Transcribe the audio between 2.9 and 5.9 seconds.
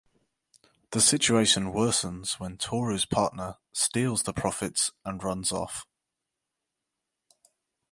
partner steals the profits and runs off.